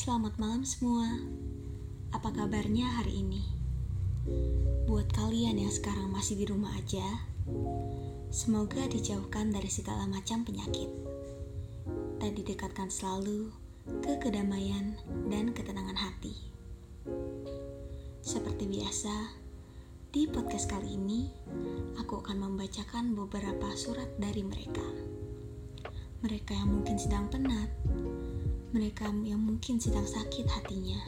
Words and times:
Selamat 0.00 0.32
malam 0.40 0.64
semua. 0.64 1.04
Apa 2.16 2.32
kabarnya 2.32 2.88
hari 2.88 3.20
ini? 3.20 3.44
Buat 4.88 5.12
kalian 5.12 5.60
yang 5.60 5.68
sekarang 5.68 6.08
masih 6.08 6.40
di 6.40 6.48
rumah 6.48 6.72
aja, 6.72 7.04
semoga 8.32 8.80
dijauhkan 8.88 9.52
dari 9.52 9.68
segala 9.68 10.08
macam 10.08 10.40
penyakit 10.40 10.88
dan 12.16 12.32
didekatkan 12.32 12.88
selalu 12.88 13.52
ke 14.00 14.16
kedamaian 14.24 14.96
dan 15.28 15.52
ketenangan 15.52 16.00
hati. 16.00 16.32
Seperti 18.24 18.72
biasa, 18.72 19.36
di 20.16 20.24
podcast 20.24 20.72
kali 20.72 20.96
ini 20.96 21.28
aku 22.00 22.24
akan 22.24 22.48
membacakan 22.48 23.12
beberapa 23.12 23.68
surat 23.76 24.08
dari 24.16 24.48
mereka. 24.48 24.88
Mereka 26.24 26.56
yang 26.56 26.72
mungkin 26.72 26.96
sedang 26.96 27.28
penat, 27.28 27.68
mereka 28.70 29.10
yang 29.26 29.42
mungkin 29.42 29.82
sedang 29.82 30.06
sakit 30.06 30.46
hatinya. 30.46 31.02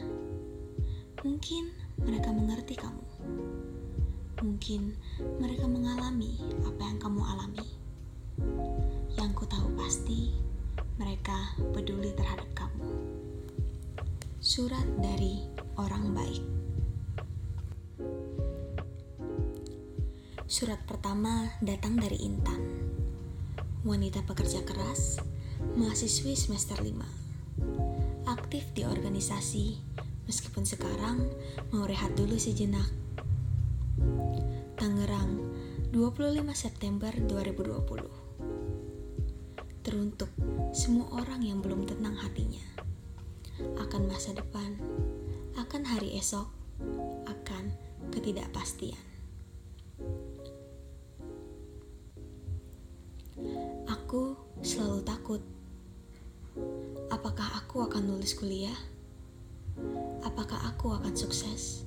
Mungkin 1.23 1.71
mereka 2.03 2.35
mengerti 2.35 2.75
kamu. 2.75 3.07
Mungkin 4.43 4.99
mereka 5.39 5.63
mengalami 5.71 6.43
apa 6.67 6.83
yang 6.83 6.99
kamu 6.99 7.21
alami. 7.23 7.67
Yang 9.15 9.31
ku 9.31 9.45
tahu 9.47 9.71
pasti, 9.79 10.35
mereka 10.99 11.55
peduli 11.71 12.11
terhadap 12.11 12.51
kamu. 12.51 12.91
Surat 14.43 14.83
dari 14.99 15.47
orang 15.79 16.11
baik. 16.11 16.43
Surat 20.51 20.83
pertama 20.83 21.47
datang 21.63 21.95
dari 21.95 22.27
Intan. 22.27 22.59
Wanita 23.87 24.19
pekerja 24.27 24.67
keras, 24.67 25.23
mahasiswi 25.79 26.35
semester 26.35 26.75
5. 26.83 27.22
Aktif 28.53 28.69
di 28.77 28.85
organisasi, 28.85 29.81
meskipun 30.29 30.61
sekarang 30.61 31.25
mau 31.73 31.89
rehat 31.89 32.13
dulu 32.13 32.37
sejenak. 32.37 32.85
Tangerang, 34.77 35.41
25 35.89 36.53
September 36.53 37.09
2020. 37.17 39.81
Teruntuk 39.81 40.29
semua 40.69 41.09
orang 41.17 41.41
yang 41.41 41.65
belum 41.65 41.89
tenang 41.89 42.13
hatinya 42.13 42.61
akan 43.81 44.05
masa 44.05 44.37
depan, 44.37 44.77
akan 45.57 45.81
hari 45.89 46.21
esok, 46.21 46.45
akan 47.25 47.73
ketidakpastian. 48.13 49.01
Aku 53.89 54.37
selalu 54.61 55.01
takut. 55.01 55.41
Apakah 57.09 57.59
aku 57.59 57.85
akan 57.85 58.09
lulus 58.09 58.37
kuliah? 58.37 58.75
Apakah 60.25 60.59
aku 60.69 60.93
akan 60.93 61.13
sukses? 61.13 61.85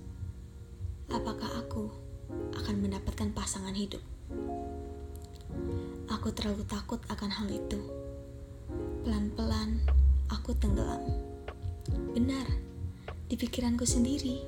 Apakah 1.10 1.48
aku 1.58 1.90
akan 2.58 2.82
mendapatkan 2.82 3.30
pasangan 3.30 3.74
hidup? 3.74 4.02
Aku 6.10 6.30
terlalu 6.34 6.66
takut 6.66 6.98
akan 7.10 7.30
hal 7.30 7.48
itu. 7.50 7.80
Pelan-pelan 9.06 9.82
aku 10.30 10.54
tenggelam. 10.58 11.02
Benar, 12.14 12.46
di 13.30 13.34
pikiranku 13.38 13.86
sendiri. 13.86 14.42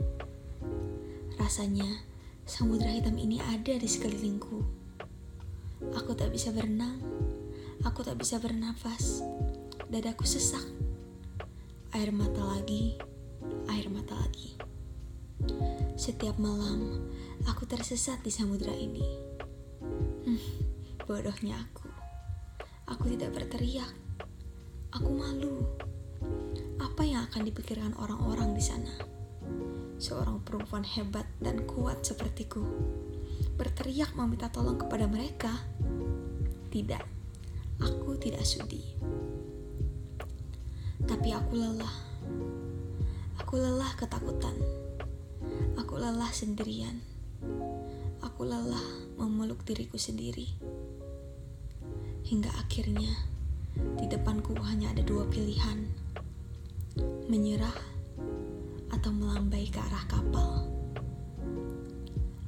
Rasanya 1.38 2.02
samudra 2.46 2.90
hitam 2.90 3.14
ini 3.14 3.38
ada 3.38 3.78
di 3.78 3.86
sekelilingku 3.86 4.78
Aku 5.94 6.10
tak 6.18 6.34
bisa 6.34 6.50
berenang. 6.50 6.98
Aku 7.86 8.02
tak 8.02 8.18
bisa 8.18 8.42
bernafas. 8.42 9.22
Dadaku 9.88 10.28
sesak. 10.28 10.68
Air 11.96 12.12
mata 12.12 12.44
lagi, 12.44 13.00
air 13.72 13.88
mata 13.88 14.12
lagi. 14.20 14.52
Setiap 15.96 16.36
malam, 16.36 17.08
aku 17.48 17.64
tersesat 17.64 18.20
di 18.20 18.28
samudera 18.28 18.76
ini. 18.76 19.00
Hmm, 20.28 20.44
bodohnya 21.08 21.56
aku. 21.56 21.88
Aku 22.84 23.08
tidak 23.16 23.32
berteriak. 23.32 23.88
Aku 24.92 25.08
malu. 25.08 25.64
Apa 26.84 27.08
yang 27.08 27.24
akan 27.32 27.48
dipikirkan 27.48 27.96
orang-orang 27.96 28.52
di 28.52 28.60
sana? 28.60 28.92
Seorang 29.96 30.44
perempuan 30.44 30.84
hebat 30.84 31.24
dan 31.40 31.64
kuat 31.64 32.04
sepertiku 32.04 32.60
berteriak 33.56 34.12
meminta 34.12 34.52
tolong 34.52 34.76
kepada 34.76 35.08
mereka? 35.08 35.64
Tidak, 36.68 37.04
aku 37.80 38.20
tidak 38.20 38.44
sudi. 38.44 38.98
Tapi 41.28 41.44
aku 41.44 41.60
lelah. 41.60 41.96
Aku 43.36 43.60
lelah 43.60 43.92
ketakutan. 44.00 44.56
Aku 45.76 46.00
lelah 46.00 46.32
sendirian. 46.32 47.04
Aku 48.24 48.48
lelah 48.48 48.80
memeluk 49.20 49.60
diriku 49.68 50.00
sendiri. 50.00 50.48
Hingga 52.24 52.48
akhirnya, 52.56 53.12
di 54.00 54.08
depanku 54.08 54.56
hanya 54.72 54.88
ada 54.88 55.04
dua 55.04 55.28
pilihan. 55.28 55.92
Menyerah 57.28 57.76
atau 58.96 59.12
melambai 59.12 59.68
ke 59.68 59.84
arah 59.84 60.08
kapal. 60.08 60.64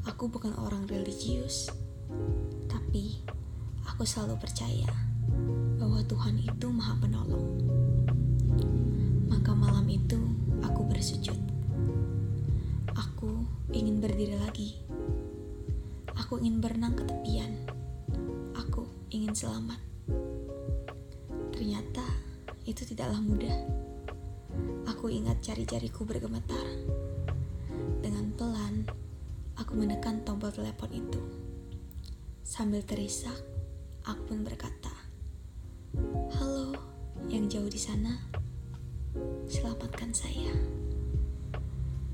Aku 0.08 0.32
bukan 0.32 0.56
orang 0.56 0.88
religius, 0.88 1.68
tapi 2.64 3.20
aku 3.84 4.08
selalu 4.08 4.41
percaya 4.41 4.88
bahwa 5.76 6.00
Tuhan 6.08 6.41
itu 6.41 6.72
Maha 6.72 6.97
Penolong. 6.97 7.60
Maka 9.30 9.52
malam 9.54 9.86
itu 9.86 10.18
aku 10.60 10.86
bersujud. 10.88 11.36
Aku 12.92 13.46
ingin 13.70 14.02
berdiri 14.02 14.36
lagi. 14.40 14.80
Aku 16.18 16.40
ingin 16.42 16.58
berenang 16.58 16.98
ke 16.98 17.04
tepian. 17.06 17.54
Aku 18.56 18.86
ingin 19.14 19.32
selamat. 19.32 19.80
Ternyata 21.54 22.04
itu 22.66 22.82
tidaklah 22.84 23.22
mudah. 23.22 23.56
Aku 24.90 25.08
ingat 25.08 25.40
jari-jariku 25.40 26.04
bergemetar. 26.04 26.66
Dengan 28.00 28.32
pelan, 28.36 28.84
Aku 29.60 29.76
menekan 29.76 30.24
tombol 30.24 30.48
telepon 30.48 30.88
itu. 30.88 31.20
Sambil 32.40 32.80
terisak, 32.80 33.36
aku 34.08 34.32
pun 34.32 34.40
berkata, 34.40 34.88
"Halo, 36.32 36.59
yang 37.30 37.46
jauh 37.46 37.70
di 37.70 37.78
sana, 37.78 38.18
selamatkan 39.46 40.10
saya." 40.10 40.50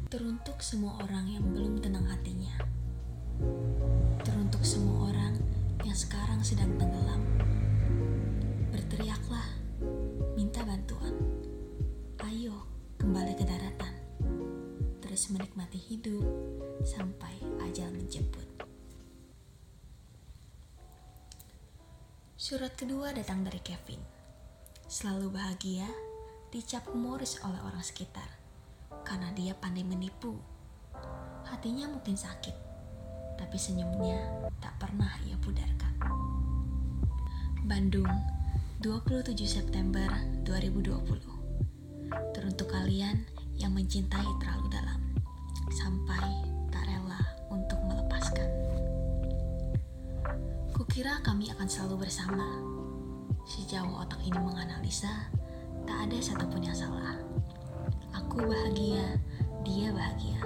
Teruntuk 0.07 0.63
semua 0.63 1.01
orang 1.03 1.27
yang 1.27 1.45
belum 1.51 1.83
tenang 1.83 2.07
hatinya. 2.07 2.55
Teruntuk 4.23 4.63
semua 4.63 5.11
orang 5.11 5.35
yang 5.83 5.97
sekarang 5.99 6.41
sedang 6.47 6.71
tenggelam. 6.79 7.21
Berteriaklah, 8.71 9.49
minta 10.39 10.63
bantuan. 10.63 11.17
Ayo 12.23 12.55
kembali 13.01 13.35
ke 13.35 13.45
daratan. 13.47 13.95
Terus 15.03 15.31
menikmati 15.35 15.79
hidup 15.79 16.27
sampai 16.87 17.39
ajal 17.67 17.91
menjemput. 17.95 18.47
Surat 22.39 22.75
kedua 22.79 23.11
datang 23.11 23.43
dari 23.43 23.59
Kevin. 23.59 24.16
Selalu 24.87 25.35
bahagia, 25.35 25.91
dicap 26.55 26.87
humoris 26.91 27.43
oleh 27.43 27.59
orang 27.63 27.83
sekitar 27.83 28.27
karena 29.03 29.35
dia 29.35 29.53
pandai 29.59 29.83
menipu. 29.83 30.39
Hatinya 31.47 31.91
mungkin 31.91 32.15
sakit, 32.15 32.55
tapi 33.39 33.59
senyumnya 33.59 34.47
tak 34.63 34.79
pernah 34.79 35.11
ia 35.27 35.35
pudarkan. 35.43 35.95
Bandung, 37.67 38.11
27 38.83 39.35
September 39.43 40.07
2020. 40.47 41.03
Teruntuk 42.35 42.71
kalian 42.71 43.27
yang 43.59 43.75
mencintai 43.75 44.31
terlalu 44.39 44.67
dalam 44.71 45.03
sampai 45.75 46.57
Kukira 50.77 51.25
kami 51.25 51.49
akan 51.49 51.65
selalu 51.65 52.05
bersama. 52.05 52.76
Sejauh 53.47 54.03
otak 54.03 54.19
ini 54.27 54.35
menganalisa, 54.43 55.31
tak 55.87 56.11
ada 56.11 56.19
satupun 56.19 56.67
yang 56.67 56.75
salah. 56.75 57.15
Aku 58.11 58.43
bahagia, 58.43 59.23
dia 59.63 59.95
bahagia. 59.95 60.43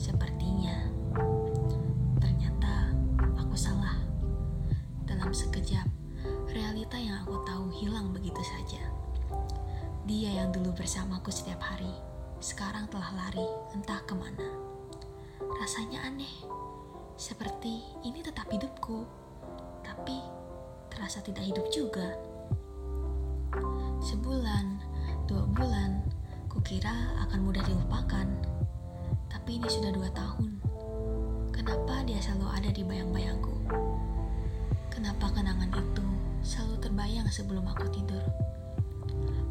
Sepertinya, 0.00 0.88
ternyata 2.16 2.96
aku 3.36 3.52
salah. 3.52 4.00
Dalam 5.04 5.28
sekejap, 5.28 5.84
realita 6.48 6.96
yang 6.96 7.20
aku 7.20 7.36
tahu 7.44 7.68
hilang 7.76 8.16
begitu 8.16 8.40
saja. 8.40 8.80
Dia 10.08 10.40
yang 10.40 10.56
dulu 10.56 10.72
bersamaku 10.72 11.28
setiap 11.28 11.60
hari, 11.60 11.92
sekarang 12.40 12.88
telah 12.88 13.12
lari 13.12 13.44
entah 13.76 14.00
ke 14.08 14.16
mana. 14.16 14.48
Rasanya 15.60 16.08
aneh, 16.08 16.32
seperti 17.20 17.84
ini 18.08 18.24
tetap 18.24 18.48
hidupku 18.48 19.04
tapi 19.84 20.35
terasa 20.96 21.20
tidak 21.20 21.44
hidup 21.44 21.68
juga. 21.68 22.16
Sebulan, 24.00 24.80
dua 25.28 25.44
bulan, 25.52 26.00
kira 26.66 27.14
akan 27.22 27.46
mudah 27.46 27.62
dilupakan, 27.62 28.26
tapi 29.30 29.62
ini 29.62 29.70
sudah 29.70 29.94
dua 29.94 30.10
tahun. 30.10 30.58
Kenapa 31.54 32.02
dia 32.02 32.18
selalu 32.18 32.46
ada 32.50 32.70
di 32.74 32.82
bayang-bayangku? 32.82 33.54
Kenapa 34.90 35.30
kenangan 35.30 35.70
itu 35.70 36.06
selalu 36.42 36.74
terbayang 36.82 37.30
sebelum 37.30 37.62
aku 37.70 37.86
tidur? 37.94 38.18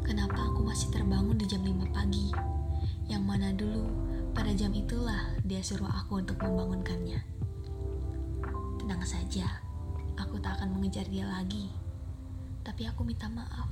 Kenapa 0.04 0.44
aku 0.44 0.60
masih 0.60 0.92
terbangun 0.92 1.40
di 1.40 1.48
jam 1.48 1.64
5 1.64 1.88
pagi? 1.88 2.28
Yang 3.08 3.22
mana 3.24 3.48
dulu 3.56 3.88
pada 4.36 4.52
jam 4.52 4.76
itulah 4.76 5.40
dia 5.40 5.64
suruh 5.64 5.88
aku 5.88 6.20
untuk 6.20 6.36
membangunkannya. 6.36 7.24
Tenang 8.76 9.00
saja, 9.08 9.64
aku 10.16 10.40
tak 10.40 10.60
akan 10.60 10.76
mengejar 10.76 11.04
dia 11.08 11.28
lagi. 11.28 11.70
Tapi 12.64 12.88
aku 12.88 13.06
minta 13.06 13.30
maaf. 13.30 13.70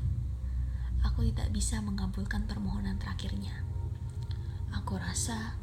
Aku 1.05 1.25
tidak 1.27 1.53
bisa 1.53 1.81
mengabulkan 1.85 2.49
permohonan 2.49 2.97
terakhirnya. 2.97 3.53
Aku 4.73 4.97
rasa 4.97 5.57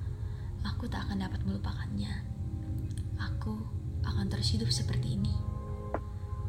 aku 0.62 0.86
tak 0.86 1.10
akan 1.10 1.26
dapat 1.26 1.42
melupakannya. 1.48 2.12
Aku 3.18 3.58
akan 4.06 4.26
terus 4.30 4.54
hidup 4.54 4.70
seperti 4.70 5.18
ini. 5.18 5.34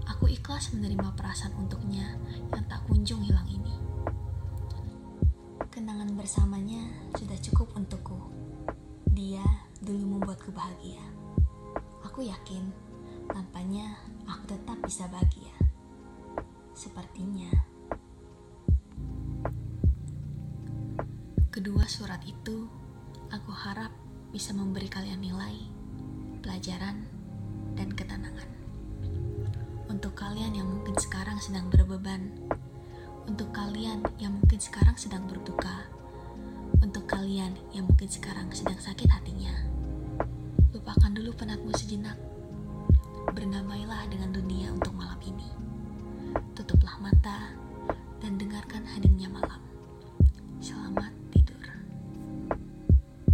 Aku 0.09 0.29
ikhlas 0.29 0.75
menerima 0.75 1.15
perasaan 1.15 1.57
untuknya 1.57 2.19
yang 2.53 2.65
tak 2.69 2.85
kunjung 2.91 3.23
hilang 3.23 3.47
ini. 3.49 3.75
Kenangan 5.73 6.13
bersamanya 6.13 6.85
sudah 7.17 7.39
cukup 7.41 7.73
untukku. 7.79 8.19
Dia 9.13 9.45
dulu 9.81 10.19
membuatku 10.19 10.53
bahagia. 10.53 11.01
Aku 12.05 12.27
yakin 12.27 12.82
tanpanya 13.33 13.97
aku 14.29 14.53
tetap 14.53 14.79
bisa 14.85 15.09
bahagia. 15.09 15.57
Sepertinya. 16.77 17.51
Kedua 21.49 21.85
surat 21.89 22.21
itu, 22.29 22.69
aku 23.33 23.53
harap 23.53 23.93
bisa 24.33 24.53
memberi 24.53 24.89
kalian 24.89 25.21
nilai, 25.21 25.57
pelajaran, 26.45 27.09
dan 27.77 27.89
ketenangan. 27.93 28.49
Untuk 29.89 30.17
kalian 30.17 30.57
yang 30.57 30.69
mungkin 30.69 30.97
sekarang 30.97 31.37
sedang 31.41 31.69
berbeban 31.69 32.33
untuk 33.23 33.55
kalian 33.55 34.03
yang 34.19 34.35
mungkin 34.35 34.59
sekarang 34.59 34.99
sedang 34.99 35.31
berduka, 35.31 35.87
untuk 36.83 37.07
kalian 37.07 37.55
yang 37.71 37.87
mungkin 37.87 38.11
sekarang 38.11 38.51
sedang 38.51 38.79
sakit 38.83 39.07
hatinya, 39.07 39.55
lupakan 40.75 41.11
dulu 41.15 41.31
penatmu 41.39 41.71
sejenak. 41.79 42.32